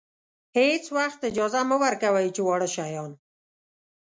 هېڅ 0.57 0.83
وخت 0.97 1.19
اجازه 1.29 1.61
مه 1.69 1.77
ورکوئ 1.83 2.27
چې 2.35 2.41
واړه 2.43 2.67
شیان. 2.75 3.11